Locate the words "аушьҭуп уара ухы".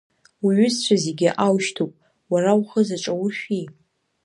1.45-2.81